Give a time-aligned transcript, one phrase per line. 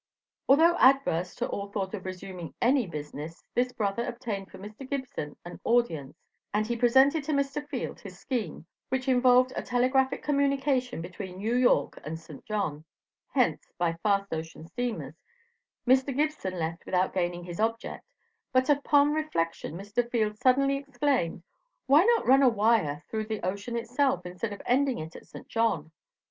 [0.49, 4.89] Although adverse to all thought of resuming any business this brother obtained for Mr.
[4.89, 6.17] Gibson an audience,
[6.51, 7.63] and he presented to Mr.
[7.69, 12.43] Field his scheme which involved a telegraphic communication between New York and St.
[12.45, 12.83] John;
[13.29, 15.13] hence, by fast ocean steamers,
[15.87, 16.15] Mr.
[16.17, 18.11] Gibson left without gaining his object,
[18.51, 20.09] but upon reflection Mr.
[20.09, 21.43] Field suddenly exclaimed:
[21.85, 25.47] "Why not run a wire through the ocean itself, instead of ending it at St.
[25.47, 25.91] John?"